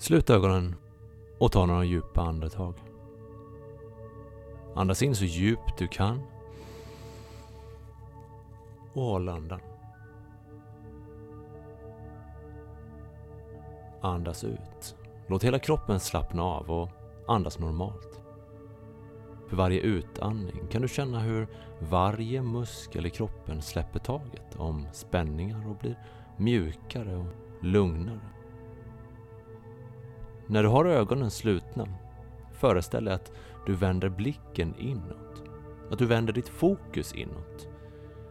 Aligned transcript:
Slut 0.00 0.30
ögonen 0.30 0.74
och 1.38 1.52
ta 1.52 1.66
några 1.66 1.84
djupa 1.84 2.20
andetag. 2.20 2.74
Andas 4.74 5.02
in 5.02 5.14
så 5.14 5.24
djupt 5.24 5.78
du 5.78 5.88
kan. 5.88 6.22
Och 8.92 9.02
håll 9.02 9.28
andan. 9.28 9.60
Andas 14.00 14.44
ut. 14.44 14.96
Låt 15.26 15.44
hela 15.44 15.58
kroppen 15.58 16.00
slappna 16.00 16.42
av 16.42 16.70
och 16.70 16.88
andas 17.28 17.58
normalt. 17.58 18.20
För 19.48 19.56
varje 19.56 19.80
utandning 19.80 20.66
kan 20.70 20.82
du 20.82 20.88
känna 20.88 21.20
hur 21.20 21.48
varje 21.78 22.42
muskel 22.42 23.06
i 23.06 23.10
kroppen 23.10 23.62
släpper 23.62 23.98
taget 23.98 24.56
om 24.56 24.86
spänningar 24.92 25.68
och 25.68 25.76
blir 25.76 25.98
mjukare 26.36 27.16
och 27.16 27.26
lugnare. 27.62 28.37
När 30.50 30.62
du 30.62 30.68
har 30.68 30.84
ögonen 30.84 31.30
slutna, 31.30 31.88
föreställ 32.52 33.04
dig 33.04 33.14
att 33.14 33.32
du 33.66 33.74
vänder 33.74 34.08
blicken 34.08 34.74
inåt. 34.78 35.42
Att 35.90 35.98
du 35.98 36.06
vänder 36.06 36.32
ditt 36.32 36.48
fokus 36.48 37.14
inåt. 37.14 37.68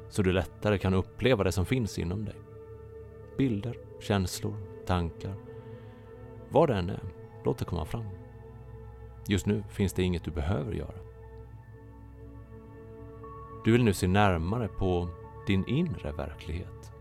Så 0.10 0.24
du 0.24 0.32
lättare 0.32 0.78
kan 0.78 0.94
uppleva 0.94 1.44
det 1.44 1.52
som 1.52 1.66
finns 1.66 2.00
inom 2.00 2.26
dig. 2.26 2.36
Bilder, 3.38 3.78
känslor, 4.00 4.56
tankar. 4.86 5.36
Vad 6.50 6.70
det 6.70 6.76
än 6.76 6.90
är, 6.90 7.04
låt 7.46 7.58
det 7.58 7.66
komma 7.66 7.86
fram. 7.86 8.06
Just 9.28 9.46
nu 9.46 9.64
finns 9.70 9.94
det 9.94 10.04
inget 10.04 10.24
du 10.24 10.32
behöver 10.32 10.74
göra. 10.74 10.98
Du 13.66 13.72
vill 13.72 13.84
nu 13.84 13.94
se 13.94 14.08
närmare 14.08 14.68
på 14.68 15.10
din 15.48 15.68
inre 15.68 16.12
verklighet. 16.12 16.92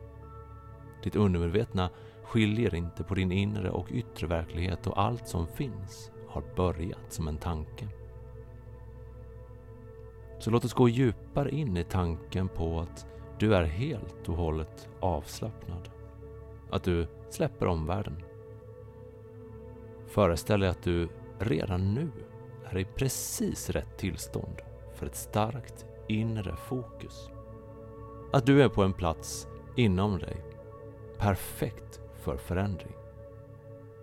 Ditt 1.03 1.17
undermedvetna 1.17 1.91
skiljer 2.27 2.75
inte 2.75 3.05
på 3.05 3.15
din 3.15 3.33
inre 3.33 3.71
och 3.71 3.87
yttre 3.91 4.27
verklighet 4.27 4.87
och 4.87 5.03
allt 5.03 5.29
som 5.29 5.47
finns 5.47 6.11
har 6.29 6.43
börjat 6.57 7.13
som 7.13 7.29
en 7.29 7.39
tanke. 7.39 7.89
Så 10.39 10.51
låt 10.51 10.65
oss 10.65 10.75
gå 10.75 10.89
djupare 10.89 11.51
in 11.51 11.77
i 11.77 11.85
tanken 11.85 12.49
på 12.49 12.81
att 12.81 13.07
du 13.39 13.55
är 13.55 13.65
helt 13.65 14.29
och 14.29 14.37
hållet 14.37 14.89
avslappnad. 15.01 15.89
Att 16.71 16.85
du 16.85 17.07
släpper 17.31 17.67
omvärlden. 17.67 18.23
Föreställ 20.07 20.61
dig 20.61 20.69
att 20.69 20.83
du 20.83 21.09
redan 21.39 21.95
nu 21.95 22.11
är 22.65 22.79
i 22.79 22.85
precis 22.85 23.71
rätt 23.71 23.99
tillstånd 23.99 24.63
för 24.95 25.07
ett 25.07 25.17
starkt 25.17 25.87
inre 26.09 26.57
fokus. 26.57 27.31
Att 28.33 28.47
du 28.47 28.63
är 28.63 28.69
på 28.69 28.83
en 28.83 28.93
plats 28.93 29.49
inom 29.77 30.19
dig, 30.19 30.37
perfekt 31.19 32.01
för 32.27 32.37
förändring. 32.37 32.93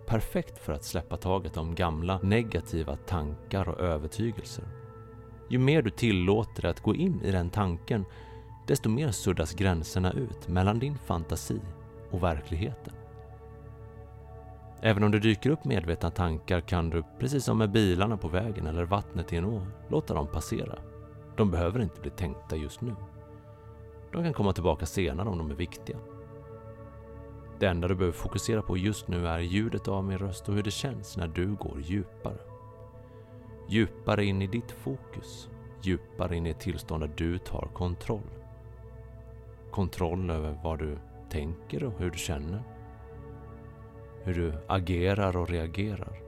Perfekt 0.06 0.58
för 0.58 0.72
att 0.72 0.84
släppa 0.84 1.16
taget 1.16 1.56
om 1.56 1.74
gamla 1.74 2.18
negativa 2.22 2.96
tankar 2.96 3.68
och 3.68 3.80
övertygelser. 3.80 4.64
Ju 5.48 5.58
mer 5.58 5.82
du 5.82 5.90
tillåter 5.90 6.62
dig 6.62 6.70
att 6.70 6.80
gå 6.80 6.94
in 6.94 7.22
i 7.22 7.30
den 7.30 7.50
tanken, 7.50 8.04
desto 8.66 8.88
mer 8.88 9.10
suddas 9.10 9.54
gränserna 9.54 10.12
ut 10.12 10.48
mellan 10.48 10.78
din 10.78 10.98
fantasi 10.98 11.60
och 12.10 12.22
verkligheten. 12.22 12.94
Även 14.80 15.04
om 15.04 15.10
det 15.10 15.18
dyker 15.18 15.50
upp 15.50 15.64
medvetna 15.64 16.10
tankar 16.10 16.60
kan 16.60 16.90
du, 16.90 17.02
precis 17.18 17.44
som 17.44 17.58
med 17.58 17.70
bilarna 17.70 18.16
på 18.16 18.28
vägen 18.28 18.66
eller 18.66 18.84
vattnet 18.84 19.32
i 19.32 19.36
en 19.36 19.44
å, 19.44 19.66
låta 19.88 20.14
dem 20.14 20.26
passera. 20.26 20.78
De 21.36 21.50
behöver 21.50 21.80
inte 21.80 22.00
bli 22.00 22.10
tänkta 22.10 22.56
just 22.56 22.80
nu. 22.80 22.94
De 24.12 24.22
kan 24.22 24.32
komma 24.32 24.52
tillbaka 24.52 24.86
senare 24.86 25.28
om 25.28 25.38
de 25.38 25.50
är 25.50 25.54
viktiga. 25.54 25.98
Det 27.58 27.66
enda 27.66 27.88
du 27.88 27.94
behöver 27.94 28.18
fokusera 28.18 28.62
på 28.62 28.76
just 28.76 29.08
nu 29.08 29.28
är 29.28 29.38
ljudet 29.38 29.88
av 29.88 30.04
min 30.04 30.18
röst 30.18 30.48
och 30.48 30.54
hur 30.54 30.62
det 30.62 30.70
känns 30.70 31.16
när 31.16 31.28
du 31.28 31.54
går 31.54 31.80
djupare. 31.80 32.38
Djupare 33.68 34.24
in 34.24 34.42
i 34.42 34.46
ditt 34.46 34.70
fokus. 34.70 35.48
Djupare 35.82 36.36
in 36.36 36.46
i 36.46 36.50
ett 36.50 36.60
tillstånd 36.60 37.02
där 37.02 37.12
du 37.16 37.38
tar 37.38 37.68
kontroll. 37.74 38.30
Kontroll 39.70 40.30
över 40.30 40.58
vad 40.64 40.78
du 40.78 40.98
tänker 41.30 41.84
och 41.84 41.92
hur 41.98 42.10
du 42.10 42.18
känner. 42.18 42.62
Hur 44.22 44.34
du 44.34 44.52
agerar 44.66 45.36
och 45.36 45.48
reagerar. 45.48 46.20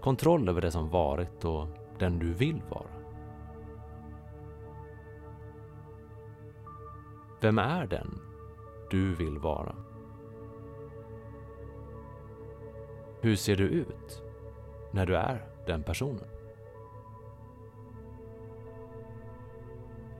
Kontroll 0.00 0.48
över 0.48 0.60
det 0.60 0.70
som 0.70 0.88
varit 0.88 1.44
och 1.44 1.66
den 1.98 2.18
du 2.18 2.32
vill 2.32 2.62
vara. 2.70 2.90
Vem 7.40 7.58
är 7.58 7.86
den 7.86 8.20
du 8.90 9.14
vill 9.14 9.38
vara? 9.38 9.74
Hur 13.22 13.36
ser 13.36 13.56
du 13.56 13.64
ut 13.64 14.22
när 14.90 15.06
du 15.06 15.16
är 15.16 15.44
den 15.66 15.82
personen? 15.82 16.28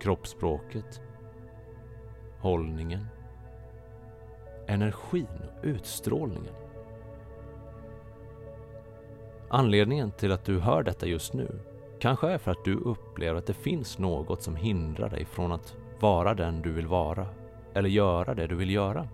Kroppsspråket, 0.01 1.01
hållningen, 2.39 3.07
energin 4.67 5.27
och 5.59 5.65
utstrålningen. 5.65 6.55
Anledningen 9.49 10.11
till 10.11 10.33
att 10.33 10.45
du 10.45 10.59
hör 10.59 10.83
detta 10.83 11.07
just 11.07 11.33
nu 11.33 11.61
kanske 11.99 12.29
är 12.29 12.39
för 12.39 12.51
att 12.51 12.65
du 12.65 12.77
upplever 12.77 13.39
att 13.39 13.47
det 13.47 13.55
finns 13.55 13.99
något 13.99 14.43
som 14.43 14.57
hindrar 14.57 15.11
dig 15.11 15.25
från 15.25 15.53
att 15.53 15.77
vara 16.01 16.35
den 16.35 16.63
du 16.63 16.73
vill 16.73 16.87
vara 16.87 17.27
eller 17.75 17.89
göra 17.89 18.35
det 18.35 18.47
du 18.47 18.55
vill 18.55 18.71
göra. 18.71 19.09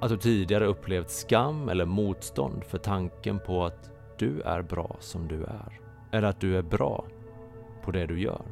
Att 0.00 0.10
du 0.10 0.16
tidigare 0.16 0.66
upplevt 0.66 1.10
skam 1.10 1.68
eller 1.68 1.84
motstånd 1.84 2.64
för 2.64 2.78
tanken 2.78 3.38
på 3.38 3.64
att 3.64 3.90
du 4.18 4.40
är 4.40 4.62
bra 4.62 4.96
som 5.00 5.28
du 5.28 5.44
är. 5.44 5.80
Eller 6.12 6.28
att 6.28 6.40
du 6.40 6.56
är 6.58 6.62
bra 6.62 7.04
på 7.82 7.90
det 7.90 8.06
du 8.06 8.20
gör. 8.20 8.42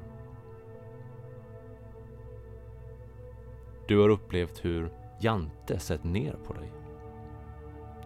Du 3.88 3.98
har 4.00 4.08
upplevt 4.08 4.64
hur 4.64 4.92
Jante 5.20 5.78
sett 5.78 6.04
ner 6.04 6.36
på 6.46 6.52
dig. 6.52 6.72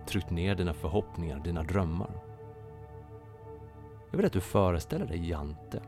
Tryckt 0.06 0.30
ner 0.30 0.54
dina 0.54 0.74
förhoppningar, 0.74 1.38
dina 1.38 1.62
drömmar. 1.62 2.10
Jag 4.10 4.16
vill 4.16 4.26
att 4.26 4.32
du 4.32 4.40
föreställer 4.40 5.06
dig 5.06 5.28
Jante. 5.28 5.82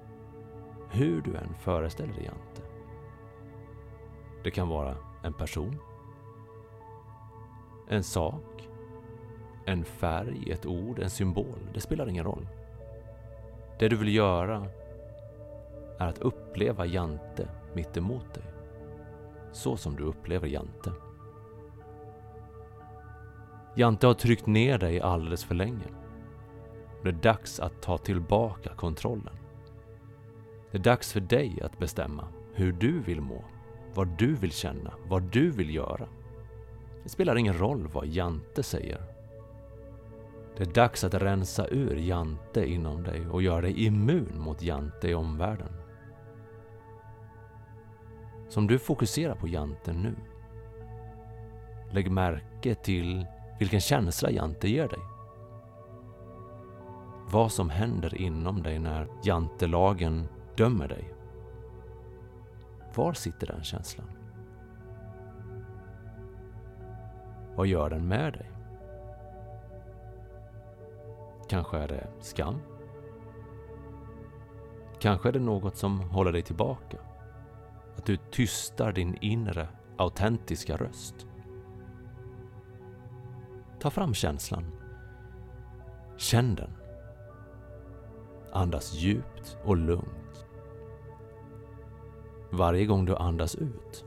Hur 0.91 1.23
du 1.23 1.37
än 1.37 1.55
föreställer 1.55 2.15
dig 2.15 2.25
Jante. 2.25 2.63
Det 4.45 4.51
kan 4.51 4.69
vara 4.69 4.97
en 5.23 5.33
person, 5.33 5.79
en 7.89 8.03
sak, 8.03 8.69
en 9.65 9.84
färg, 9.84 10.50
ett 10.50 10.67
ord, 10.67 10.99
en 10.99 11.11
symbol. 11.11 11.59
Det 11.75 11.81
spelar 11.81 12.09
ingen 12.09 12.25
roll. 12.25 12.47
Det 13.78 13.89
du 13.89 13.97
vill 13.97 14.15
göra 14.15 14.67
är 15.99 16.06
att 16.06 16.19
uppleva 16.19 16.87
Jante 16.87 17.49
mitt 17.75 17.97
emot 17.97 18.34
dig. 18.34 18.44
Så 19.53 19.77
som 19.77 19.97
du 19.97 20.03
upplever 20.03 20.49
Jante. 20.49 20.93
Jante 23.75 24.06
har 24.06 24.15
tryckt 24.15 24.47
ner 24.47 24.78
dig 24.78 25.00
alldeles 25.00 25.44
för 25.44 25.55
länge. 25.55 25.87
Det 27.03 27.09
är 27.09 27.12
dags 27.12 27.61
att 27.61 27.83
ta 27.83 27.99
tillbaka 27.99 28.75
kontrollen. 28.75 29.34
Det 30.71 30.78
är 30.78 30.83
dags 30.83 31.12
för 31.12 31.21
dig 31.21 31.62
att 31.62 31.78
bestämma 31.78 32.28
hur 32.55 32.73
du 32.73 33.00
vill 33.00 33.21
må, 33.21 33.44
vad 33.94 34.09
du 34.09 34.34
vill 34.34 34.53
känna, 34.53 34.93
vad 35.09 35.23
du 35.23 35.50
vill 35.50 35.75
göra. 35.75 36.09
Det 37.05 37.11
spelar 37.11 37.37
ingen 37.37 37.59
roll 37.59 37.89
vad 37.93 38.07
Jante 38.07 38.63
säger. 38.63 39.01
Det 40.57 40.63
är 40.63 40.75
dags 40.75 41.05
att 41.05 41.15
rensa 41.15 41.67
ur 41.69 41.97
Jante 41.97 42.67
inom 42.67 43.03
dig 43.03 43.27
och 43.27 43.43
göra 43.43 43.61
dig 43.61 43.85
immun 43.87 44.39
mot 44.39 44.62
Jante 44.62 45.09
i 45.09 45.15
omvärlden. 45.15 45.73
Som 48.49 48.67
du 48.67 48.79
fokuserar 48.79 49.35
på 49.35 49.49
Jante 49.49 49.93
nu, 49.93 50.15
lägg 51.93 52.11
märke 52.11 52.75
till 52.75 53.27
vilken 53.59 53.81
känsla 53.81 54.31
Jante 54.31 54.69
ger 54.69 54.89
dig. 54.89 55.00
Vad 57.31 57.53
som 57.53 57.71
händer 57.71 58.15
inom 58.21 58.62
dig 58.62 58.79
när 58.79 59.09
jantelagen 59.25 60.29
dömer 60.57 60.89
dig. 60.89 61.15
Var 62.95 63.12
sitter 63.12 63.47
den 63.47 63.65
känslan? 63.65 64.24
Vad 67.56 67.67
gör 67.67 67.91
den 67.91 68.09
med 68.09 68.33
dig? 68.33 68.51
Kanske 71.49 71.79
är 71.79 71.89
det 71.89 72.06
skam? 72.21 72.61
Kanske 74.99 75.29
är 75.29 75.33
det 75.33 75.41
något 75.41 75.77
som 75.77 76.01
håller 76.01 76.33
dig 76.33 76.43
tillbaka? 76.43 76.99
Att 77.97 78.05
du 78.05 78.17
tystar 78.17 78.93
din 78.93 79.19
inre, 79.21 79.69
autentiska 79.97 80.77
röst. 80.77 81.27
Ta 83.81 83.91
fram 83.91 84.15
känslan. 84.15 84.65
Känn 86.17 86.55
den. 86.55 86.71
Andas 88.53 88.95
djupt 88.95 89.57
och 89.65 89.77
lugnt. 89.77 90.47
Varje 92.50 92.87
gång 92.87 93.05
du 93.05 93.17
andas 93.17 93.55
ut 93.55 94.05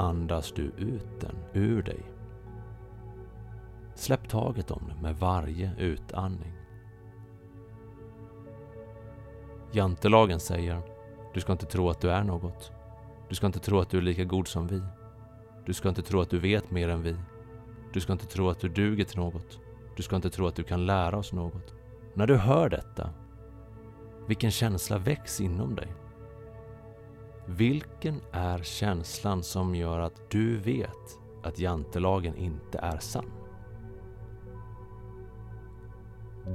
andas 0.00 0.52
du 0.52 0.62
ut 0.62 1.20
den 1.20 1.36
ur 1.52 1.82
dig. 1.82 2.00
Släpp 3.94 4.28
taget 4.28 4.70
om 4.70 4.82
den 4.88 5.02
med 5.02 5.16
varje 5.16 5.72
utandning. 5.78 6.52
Jantelagen 9.72 10.40
säger, 10.40 10.82
du 11.34 11.40
ska 11.40 11.52
inte 11.52 11.66
tro 11.66 11.90
att 11.90 12.00
du 12.00 12.10
är 12.10 12.24
något. 12.24 12.72
Du 13.28 13.34
ska 13.34 13.46
inte 13.46 13.58
tro 13.58 13.78
att 13.78 13.90
du 13.90 13.98
är 13.98 14.02
lika 14.02 14.24
god 14.24 14.48
som 14.48 14.66
vi. 14.66 14.82
Du 15.66 15.72
ska 15.72 15.88
inte 15.88 16.02
tro 16.02 16.20
att 16.20 16.30
du 16.30 16.38
vet 16.38 16.70
mer 16.70 16.88
än 16.88 17.02
vi. 17.02 17.16
Du 17.92 18.00
ska 18.00 18.12
inte 18.12 18.26
tro 18.26 18.48
att 18.48 18.60
du 18.60 18.68
duger 18.68 19.04
till 19.04 19.18
något. 19.18 19.60
Du 19.96 20.02
ska 20.02 20.16
inte 20.16 20.30
tro 20.30 20.46
att 20.46 20.56
du 20.56 20.62
kan 20.62 20.86
lära 20.86 21.18
oss 21.18 21.32
något. 21.32 21.74
När 22.14 22.26
du 22.26 22.36
hör 22.36 22.68
detta, 22.68 23.10
vilken 24.26 24.50
känsla 24.50 24.98
väcks 24.98 25.40
inom 25.40 25.74
dig? 25.74 25.88
Vilken 27.56 28.20
är 28.32 28.62
känslan 28.62 29.42
som 29.42 29.74
gör 29.74 30.00
att 30.00 30.30
du 30.30 30.56
vet 30.56 31.18
att 31.42 31.58
jantelagen 31.58 32.36
inte 32.36 32.78
är 32.78 32.98
sann? 32.98 33.32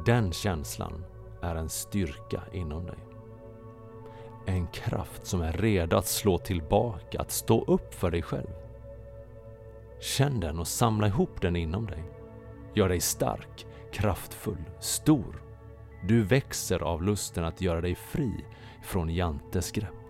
Den 0.05 0.31
känslan 0.31 1.05
är 1.41 1.55
en 1.55 1.69
styrka 1.69 2.43
inom 2.51 2.85
dig. 2.85 2.97
En 4.45 4.67
kraft 4.67 5.25
som 5.25 5.41
är 5.41 5.53
redo 5.53 5.97
att 5.97 6.07
slå 6.07 6.37
tillbaka, 6.37 7.19
att 7.19 7.31
stå 7.31 7.63
upp 7.63 7.93
för 7.93 8.11
dig 8.11 8.21
själv. 8.21 8.53
Känn 9.99 10.39
den 10.39 10.59
och 10.59 10.67
samla 10.67 11.07
ihop 11.07 11.41
den 11.41 11.55
inom 11.55 11.85
dig. 11.85 12.03
Gör 12.73 12.89
dig 12.89 12.99
stark, 12.99 13.65
kraftfull, 13.91 14.69
stor. 14.79 15.41
Du 16.03 16.23
växer 16.23 16.79
av 16.83 17.03
lusten 17.03 17.45
att 17.45 17.61
göra 17.61 17.81
dig 17.81 17.95
fri 17.95 18.45
från 18.83 19.09
Jantes 19.09 19.71
grepp. 19.71 20.04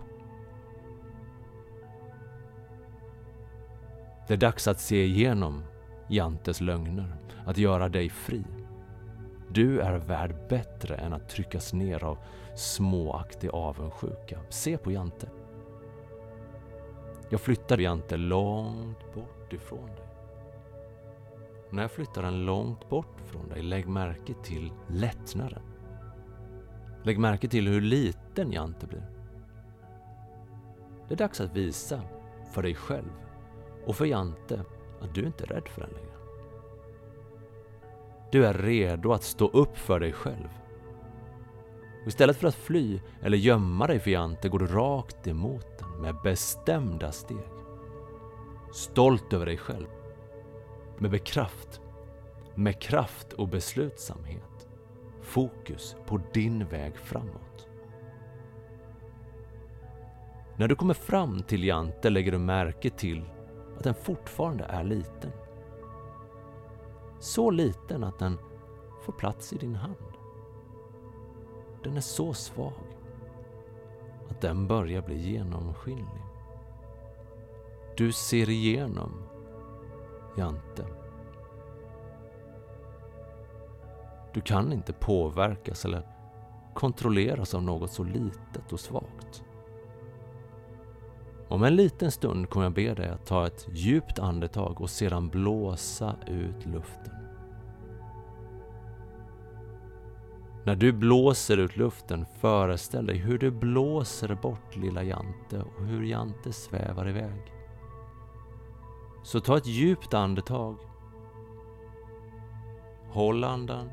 Det 4.26 4.34
är 4.34 4.38
dags 4.38 4.68
att 4.68 4.80
se 4.80 5.04
igenom 5.04 5.62
Jantes 6.08 6.60
lögner, 6.60 7.16
att 7.44 7.58
göra 7.58 7.88
dig 7.88 8.10
fri. 8.10 8.44
Du 9.48 9.80
är 9.80 9.98
värd 9.98 10.34
bättre 10.48 10.94
än 10.94 11.12
att 11.12 11.28
tryckas 11.28 11.72
ner 11.72 12.04
av 12.04 12.18
småaktig 12.54 13.50
avundsjuka. 13.50 14.40
Se 14.48 14.76
på 14.76 14.92
Jante. 14.92 15.30
Jag 17.28 17.40
flyttar 17.40 17.78
Jante 17.78 18.16
långt 18.16 19.14
bort 19.14 19.52
ifrån 19.52 19.86
dig. 19.86 20.06
När 21.70 21.82
jag 21.82 21.90
flyttar 21.90 22.22
den 22.22 22.44
långt 22.44 22.88
bort 22.88 23.20
från 23.26 23.48
dig, 23.48 23.62
lägg 23.62 23.88
märke 23.88 24.34
till 24.42 24.72
lättnaden. 24.88 25.62
Lägg 27.02 27.18
märke 27.18 27.48
till 27.48 27.68
hur 27.68 27.80
liten 27.80 28.52
Jante 28.52 28.86
blir. 28.86 29.10
Det 31.08 31.14
är 31.14 31.18
dags 31.18 31.40
att 31.40 31.56
visa 31.56 32.00
för 32.52 32.62
dig 32.62 32.74
själv 32.74 33.25
och 33.86 33.96
för 33.96 34.04
Jante 34.04 34.64
att 35.00 35.14
du 35.14 35.26
inte 35.26 35.44
är 35.44 35.48
rädd 35.48 35.68
för 35.68 35.80
den 35.80 35.90
längre. 35.90 36.16
Du 38.30 38.46
är 38.46 38.54
redo 38.54 39.12
att 39.12 39.22
stå 39.22 39.48
upp 39.48 39.78
för 39.78 40.00
dig 40.00 40.12
själv. 40.12 40.48
Och 42.02 42.08
istället 42.08 42.36
för 42.36 42.48
att 42.48 42.54
fly 42.54 43.00
eller 43.22 43.36
gömma 43.38 43.86
dig 43.86 43.98
för 44.00 44.10
Jante 44.10 44.48
går 44.48 44.58
du 44.58 44.66
rakt 44.66 45.26
emot 45.26 45.78
den 45.78 46.00
med 46.00 46.16
bestämda 46.22 47.12
steg. 47.12 47.50
Stolt 48.72 49.32
över 49.32 49.46
dig 49.46 49.56
själv. 49.56 49.86
Med 50.98 51.10
bekraft. 51.10 51.80
Med 52.54 52.80
kraft 52.80 53.32
och 53.32 53.48
beslutsamhet. 53.48 54.68
Fokus 55.22 55.96
på 56.06 56.20
din 56.32 56.66
väg 56.66 56.96
framåt. 56.96 57.68
När 60.56 60.68
du 60.68 60.74
kommer 60.74 60.94
fram 60.94 61.42
till 61.42 61.64
Jante 61.64 62.10
lägger 62.10 62.32
du 62.32 62.38
märke 62.38 62.90
till 62.90 63.24
att 63.76 63.84
den 63.84 63.94
fortfarande 63.94 64.64
är 64.64 64.84
liten. 64.84 65.32
Så 67.18 67.50
liten 67.50 68.04
att 68.04 68.18
den 68.18 68.38
får 69.02 69.12
plats 69.12 69.52
i 69.52 69.56
din 69.56 69.74
hand. 69.74 69.96
Den 71.82 71.96
är 71.96 72.00
så 72.00 72.34
svag 72.34 72.72
att 74.28 74.40
den 74.40 74.66
börjar 74.66 75.02
bli 75.02 75.30
genomskinlig. 75.30 76.22
Du 77.96 78.12
ser 78.12 78.50
igenom 78.50 79.22
Jante. 80.36 80.86
Du 84.34 84.40
kan 84.40 84.72
inte 84.72 84.92
påverkas 84.92 85.84
eller 85.84 86.02
kontrolleras 86.74 87.54
av 87.54 87.62
något 87.62 87.90
så 87.90 88.04
litet 88.04 88.72
och 88.72 88.80
svagt. 88.80 89.45
Om 91.48 91.62
en 91.62 91.76
liten 91.76 92.10
stund 92.10 92.50
kommer 92.50 92.66
jag 92.66 92.72
be 92.72 92.94
dig 92.94 93.08
att 93.08 93.26
ta 93.26 93.46
ett 93.46 93.68
djupt 93.72 94.18
andetag 94.18 94.80
och 94.80 94.90
sedan 94.90 95.28
blåsa 95.28 96.16
ut 96.26 96.66
luften. 96.66 97.14
När 100.64 100.76
du 100.76 100.92
blåser 100.92 101.56
ut 101.56 101.76
luften, 101.76 102.26
föreställ 102.40 103.06
dig 103.06 103.16
hur 103.16 103.38
du 103.38 103.50
blåser 103.50 104.34
bort 104.34 104.76
lilla 104.76 105.02
Jante 105.02 105.58
och 105.58 105.84
hur 105.84 106.02
Jante 106.02 106.52
svävar 106.52 107.08
iväg. 107.08 107.52
Så 109.22 109.40
ta 109.40 109.56
ett 109.56 109.66
djupt 109.66 110.14
andetag. 110.14 110.76
Håll 113.10 113.44
andan 113.44 113.90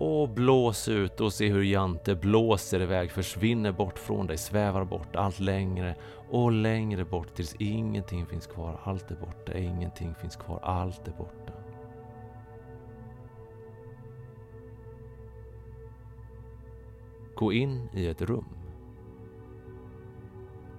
och 0.00 0.28
blås 0.28 0.88
ut 0.88 1.20
och 1.20 1.32
se 1.32 1.48
hur 1.48 1.62
Jante 1.62 2.14
blåser 2.14 2.80
iväg, 2.80 3.10
försvinner 3.10 3.72
bort 3.72 3.98
från 3.98 4.26
dig, 4.26 4.38
svävar 4.38 4.84
bort 4.84 5.16
allt 5.16 5.40
längre 5.40 5.94
och 6.30 6.52
längre 6.52 7.04
bort 7.04 7.34
tills 7.34 7.54
ingenting 7.58 8.26
finns 8.26 8.46
kvar. 8.46 8.80
Allt 8.84 9.10
är 9.10 9.16
borta, 9.16 9.58
ingenting 9.58 10.14
finns 10.14 10.36
kvar, 10.36 10.60
allt 10.62 11.08
är 11.08 11.12
borta. 11.12 11.52
Gå 17.34 17.52
in 17.52 17.88
i 17.94 18.06
ett 18.06 18.22
rum. 18.22 18.48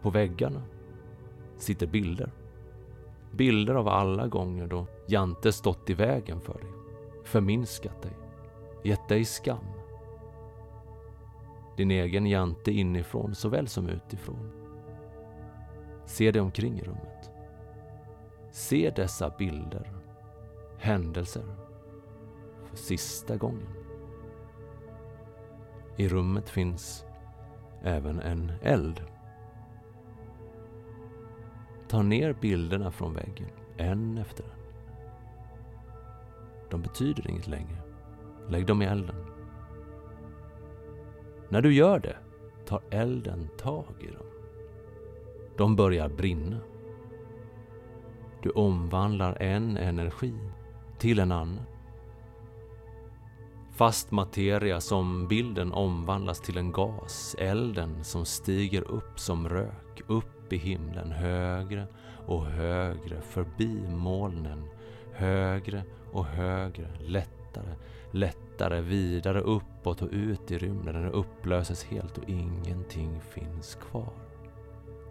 På 0.01 0.09
väggarna 0.09 0.61
sitter 1.57 1.87
bilder. 1.87 2.31
Bilder 3.31 3.75
av 3.75 3.87
alla 3.87 4.27
gånger 4.27 4.67
då 4.67 4.85
Jante 5.07 5.51
stått 5.51 5.89
i 5.89 5.93
vägen 5.93 6.41
för 6.41 6.53
dig, 6.53 6.71
förminskat 7.23 8.01
dig, 8.01 8.11
gett 8.83 9.07
dig 9.07 9.25
skam. 9.25 9.65
Din 11.77 11.91
egen 11.91 12.25
Jante 12.27 12.71
inifrån 12.71 13.35
såväl 13.35 13.67
som 13.67 13.89
utifrån. 13.89 14.51
Se 16.05 16.31
dig 16.31 16.41
omkring 16.41 16.79
i 16.79 16.83
rummet. 16.83 17.31
Se 18.51 18.91
dessa 18.95 19.29
bilder, 19.29 19.93
händelser, 20.77 21.55
för 22.65 22.77
sista 22.77 23.37
gången. 23.37 23.69
I 25.97 26.07
rummet 26.07 26.49
finns 26.49 27.05
även 27.83 28.19
en 28.19 28.51
eld. 28.61 29.01
Ta 31.87 32.01
ner 32.01 32.33
bilderna 32.33 32.91
från 32.91 33.13
väggen, 33.13 33.49
en 33.77 34.17
efter 34.17 34.43
en. 34.43 34.49
De 36.69 36.81
betyder 36.81 37.29
inget 37.29 37.47
längre. 37.47 37.90
Lägg 38.49 38.65
dem 38.65 38.81
i 38.81 38.85
elden. 38.85 39.15
När 41.49 41.61
du 41.61 41.73
gör 41.73 41.99
det 41.99 42.15
tar 42.65 42.81
elden 42.89 43.47
tag 43.57 43.95
i 43.99 44.07
dem. 44.07 44.25
De 45.57 45.75
börjar 45.75 46.09
brinna. 46.09 46.59
Du 48.43 48.49
omvandlar 48.49 49.41
en 49.41 49.77
energi 49.77 50.33
till 50.97 51.19
en 51.19 51.31
annan. 51.31 51.59
Fast 53.75 54.11
materia 54.11 54.81
som 54.81 55.27
bilden 55.27 55.73
omvandlas 55.73 56.41
till 56.41 56.57
en 56.57 56.71
gas, 56.71 57.35
elden 57.39 58.03
som 58.03 58.25
stiger 58.25 58.91
upp 58.91 59.19
som 59.19 59.49
rök, 59.49 60.01
upp 60.07 60.53
i 60.53 60.57
himlen, 60.57 61.11
högre 61.11 61.87
och 62.25 62.45
högre, 62.45 63.21
förbi 63.21 63.87
molnen, 63.89 64.63
högre 65.21 65.83
och 66.11 66.25
högre, 66.25 66.87
lättare, 66.99 67.75
lättare, 68.11 68.81
vidare 68.81 69.41
uppåt 69.41 70.01
och 70.01 70.09
ut 70.11 70.51
i 70.51 70.57
rymden. 70.57 70.93
Den 70.93 71.11
upplöses 71.11 71.83
helt 71.83 72.17
och 72.17 72.29
ingenting 72.29 73.21
finns 73.21 73.75
kvar. 73.75 74.13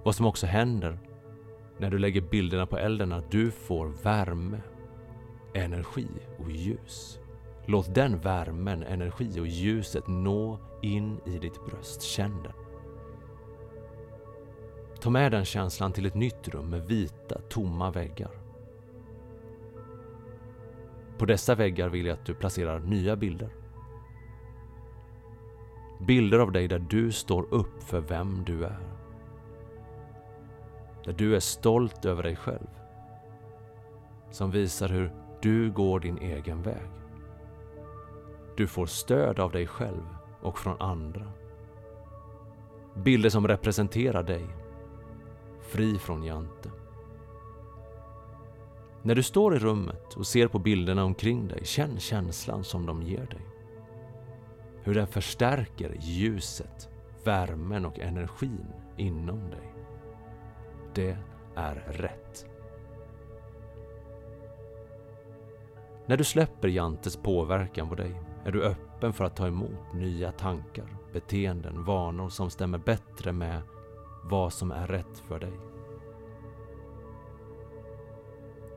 Vad 0.03 0.15
som 0.15 0.27
också 0.27 0.47
händer 0.47 0.99
när 1.79 1.91
du 1.91 1.99
lägger 1.99 2.21
bilderna 2.21 2.67
på 2.67 2.79
elden 2.79 3.13
är 3.13 3.19
att 3.19 3.31
du 3.31 3.51
får 3.51 3.87
värme, 3.87 4.61
energi 5.55 6.09
och 6.39 6.51
ljus. 6.51 7.19
Låt 7.67 7.95
den 7.95 8.19
värmen, 8.19 8.83
energi 8.83 9.41
och 9.41 9.47
ljuset 9.47 10.07
nå 10.07 10.59
in 10.83 11.21
i 11.27 11.39
ditt 11.39 11.67
bröst. 11.67 12.03
Känn 12.03 12.43
den. 12.43 12.53
Ta 15.01 15.11
med 15.11 15.33
den 15.33 15.45
känslan 15.45 15.93
till 15.93 16.07
ett 16.07 16.15
nytt 16.15 16.49
rum 16.49 16.71
med 16.71 16.87
vita, 16.87 17.41
tomma 17.49 17.91
väggar. 17.91 18.40
På 21.21 21.27
dessa 21.27 21.55
väggar 21.55 21.89
vill 21.89 22.07
jag 22.07 22.15
att 22.15 22.25
du 22.25 22.35
placerar 22.35 22.79
nya 22.79 23.17
bilder. 23.17 23.49
Bilder 26.07 26.39
av 26.39 26.53
dig 26.53 26.69
där 26.69 26.79
du 26.79 27.13
står 27.13 27.55
upp 27.55 27.83
för 27.83 28.01
vem 28.01 28.45
du 28.45 28.65
är. 28.65 28.79
Där 31.05 31.13
du 31.13 31.37
är 31.37 31.41
stolt 31.41 32.05
över 32.05 32.23
dig 32.23 32.37
själv. 32.37 32.67
Som 34.31 34.51
visar 34.51 34.89
hur 34.89 35.13
du 35.43 35.73
går 35.73 36.01
din 36.01 36.19
egen 36.19 36.63
väg. 36.63 36.91
Du 38.57 38.67
får 38.67 38.87
stöd 38.87 39.41
av 39.41 39.53
dig 39.53 39.67
själv 39.67 40.17
och 40.43 40.59
från 40.59 40.81
andra. 40.81 41.33
Bilder 42.95 43.31
som 43.31 43.49
representerar 43.49 44.23
dig. 44.23 44.47
Fri 45.61 45.99
från 45.99 46.25
Jante. 46.25 46.80
När 49.03 49.15
du 49.15 49.23
står 49.23 49.57
i 49.57 49.59
rummet 49.59 50.15
och 50.17 50.27
ser 50.27 50.49
på 50.49 50.59
bilderna 50.59 51.05
omkring 51.05 51.49
dig, 51.49 51.65
känn 51.65 52.01
känslan 52.01 52.65
som 52.65 52.87
de 52.87 53.03
ger 53.03 53.27
dig. 53.27 53.47
Hur 54.83 54.95
den 54.95 55.07
förstärker 55.07 55.97
ljuset, 56.01 56.89
värmen 57.25 57.87
och 57.87 57.99
energin 57.99 58.67
inom 58.97 59.51
dig. 59.51 59.75
Det 60.95 61.17
är 61.55 61.75
rätt. 61.75 62.47
När 66.07 66.17
du 66.17 66.25
släpper 66.25 66.69
Jantes 66.69 67.17
påverkan 67.17 67.89
på 67.89 67.95
dig 67.95 68.21
är 68.45 68.53
du 68.53 68.63
öppen 68.63 69.13
för 69.13 69.25
att 69.25 69.37
ta 69.37 69.47
emot 69.47 69.93
nya 69.95 70.33
tankar, 70.33 70.97
beteenden, 71.13 71.85
vanor 71.85 72.29
som 72.29 72.51
stämmer 72.51 72.79
bättre 72.79 73.33
med 73.33 73.63
vad 74.25 74.53
som 74.53 74.71
är 74.71 74.87
rätt 74.87 75.19
för 75.29 75.39
dig. 75.39 75.53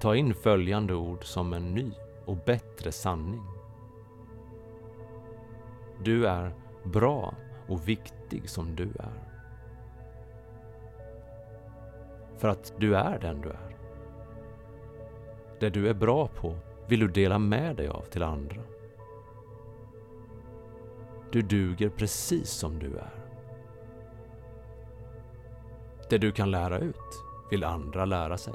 Ta 0.04 0.16
in 0.16 0.34
följande 0.34 0.94
ord 0.94 1.26
som 1.26 1.54
en 1.54 1.74
ny 1.74 1.92
och 2.26 2.38
bättre 2.38 2.92
sanning. 2.92 3.44
Du 6.04 6.28
är 6.28 6.54
bra 6.84 7.36
och 7.68 7.88
viktig 7.88 8.50
som 8.50 8.76
du 8.76 8.84
är. 8.84 9.24
För 12.38 12.48
att 12.48 12.74
du 12.78 12.96
är 12.96 13.20
den 13.20 13.42
du 13.42 13.50
är. 13.50 13.76
Det 15.60 15.70
du 15.70 15.90
är 15.90 15.94
bra 15.94 16.28
på 16.28 16.56
vill 16.88 17.00
du 17.00 17.08
dela 17.08 17.40
med 17.40 17.76
dig 17.76 17.88
av 17.88 18.02
till 18.02 18.24
andra. 18.24 18.62
Du 21.32 21.42
duger 21.42 21.90
precis 21.90 22.50
som 22.50 22.80
du 22.80 22.98
är. 22.98 23.14
Det 26.10 26.18
du 26.18 26.32
kan 26.32 26.52
lära 26.52 26.80
ut 26.80 27.24
vill 27.52 27.64
andra 27.64 28.06
lära 28.06 28.38
sig. 28.38 28.54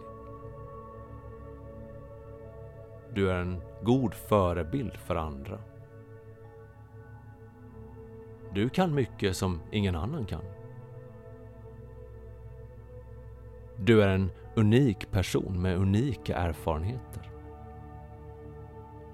Du 3.15 3.31
är 3.31 3.35
en 3.35 3.61
god 3.83 4.15
förebild 4.15 4.97
för 4.97 5.17
andra. 5.17 5.59
Du 8.55 8.69
kan 8.69 8.95
mycket 8.95 9.37
som 9.37 9.61
ingen 9.71 9.97
annan 9.97 10.25
kan. 10.27 10.43
Du 13.77 14.03
är 14.03 14.09
en 14.09 14.31
unik 14.57 15.11
person 15.11 15.63
med 15.63 15.77
unika 15.77 16.37
erfarenheter. 16.37 17.31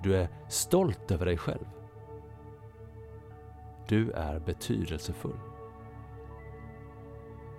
Du 0.03 0.17
är 0.17 0.29
stolt 0.49 1.11
över 1.11 1.27
dig 1.27 1.39
själv. 1.39 1.67
Du 3.89 4.11
är 4.11 4.39
betydelsefull. 4.41 5.39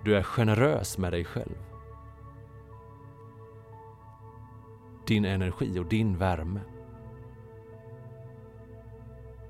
Du 0.04 0.16
är 0.16 0.22
generös 0.22 0.98
med 0.98 1.12
dig 1.12 1.24
själv. 1.24 1.56
Din 5.06 5.24
energi 5.24 5.78
och 5.78 5.86
din 5.86 6.18
värme. 6.18 6.60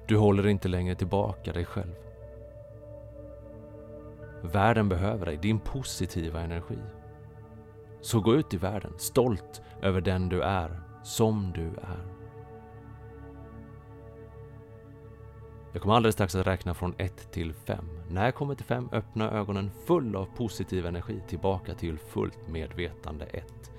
Du 0.06 0.16
håller 0.16 0.46
inte 0.46 0.68
längre 0.68 0.94
tillbaka 0.94 1.52
dig 1.52 1.64
själv. 1.64 1.94
Världen 4.42 4.88
behöver 4.88 5.26
dig, 5.26 5.36
din 5.36 5.60
positiva 5.60 6.40
energi. 6.40 6.78
Så 8.00 8.20
gå 8.20 8.34
ut 8.34 8.54
i 8.54 8.56
världen 8.56 8.92
stolt 8.96 9.62
över 9.82 10.00
den 10.00 10.28
du 10.28 10.42
är, 10.42 10.80
som 11.02 11.52
du 11.54 11.66
är. 11.66 12.06
Jag 15.72 15.82
kommer 15.82 15.94
alldeles 15.94 16.14
strax 16.14 16.34
att 16.34 16.46
räkna 16.46 16.74
från 16.74 16.94
1 16.98 17.32
till 17.32 17.52
5. 17.54 17.84
När 18.10 18.24
jag 18.24 18.34
kommer 18.34 18.54
till 18.54 18.64
5, 18.64 18.88
öppna 18.92 19.30
ögonen 19.30 19.70
full 19.86 20.16
av 20.16 20.26
positiv 20.36 20.86
energi 20.86 21.22
tillbaka 21.28 21.74
till 21.74 21.98
fullt 21.98 22.48
medvetande 22.48 23.24
1. 23.24 23.72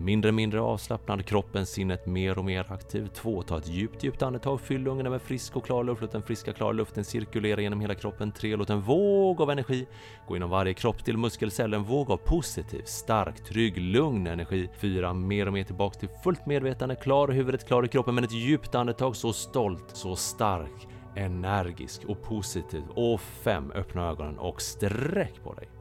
Mindre 0.00 0.32
mindre 0.32 0.60
avslappnad, 0.60 1.26
kroppen, 1.26 1.66
sinnet 1.66 2.06
mer 2.06 2.38
och 2.38 2.44
mer 2.44 2.72
aktiv. 2.72 3.06
2. 3.06 3.42
Ta 3.42 3.58
ett 3.58 3.68
djupt, 3.68 4.04
djupt 4.04 4.22
andetag, 4.22 4.60
fyll 4.60 4.82
lungorna 4.82 5.10
med 5.10 5.22
frisk 5.22 5.56
och 5.56 5.64
klar 5.64 5.84
luft. 5.84 6.02
Låt 6.02 6.12
den 6.12 6.22
friska, 6.22 6.52
klara 6.52 6.72
luften 6.72 7.04
cirkulera 7.04 7.60
genom 7.60 7.80
hela 7.80 7.94
kroppen. 7.94 8.32
3. 8.32 8.56
Låt 8.56 8.70
en 8.70 8.80
våg 8.80 9.40
av 9.40 9.50
energi 9.50 9.86
gå 10.28 10.36
inom 10.36 10.50
varje 10.50 10.74
kroppsdel, 10.74 11.16
muskelcell. 11.16 11.74
En 11.74 11.84
våg 11.84 12.10
av 12.10 12.16
positiv, 12.16 12.82
stark, 12.84 13.44
trygg, 13.44 13.78
lugn 13.78 14.26
energi. 14.26 14.68
4. 14.80 15.14
Mer 15.14 15.46
och 15.46 15.52
mer 15.52 15.64
tillbaks 15.64 15.98
till 15.98 16.08
fullt 16.24 16.46
medvetande, 16.46 16.96
klar 16.96 17.32
i 17.32 17.34
huvudet, 17.34 17.66
klar 17.66 17.84
i 17.84 17.88
kroppen, 17.88 18.14
men 18.14 18.24
ett 18.24 18.32
djupt 18.32 18.74
andetag, 18.74 19.16
så 19.16 19.32
stolt, 19.32 19.90
så 19.92 20.16
stark 20.16 20.88
energisk 21.16 22.04
och 22.04 22.22
positiv. 22.22 22.82
Och 22.94 23.20
5. 23.20 23.72
öppna 23.74 24.08
ögonen 24.08 24.38
och 24.38 24.62
sträck 24.62 25.42
på 25.44 25.52
dig. 25.52 25.77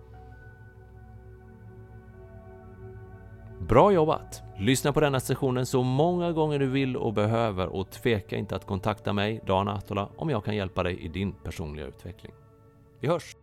Bra 3.60 3.92
jobbat! 3.92 4.44
Lyssna 4.58 4.94
på 4.94 5.00
denna 5.00 5.20
sessionen 5.20 5.66
så 5.66 5.84
många 5.84 6.32
gånger 6.32 6.60
du 6.60 6.68
vill 6.68 6.98
och 6.98 7.14
behöver 7.14 7.68
och 7.68 7.90
tveka 7.90 8.36
inte 8.36 8.56
att 8.56 8.66
kontakta 8.66 9.14
mig, 9.14 9.42
Dan 9.46 9.68
Atola, 9.68 10.10
om 10.16 10.30
jag 10.30 10.46
kan 10.46 10.56
hjälpa 10.56 10.84
dig 10.84 11.00
i 11.06 11.08
din 11.08 11.34
personliga 11.44 11.86
utveckling. 11.86 12.34
Vi 13.00 13.08
hörs! 13.08 13.36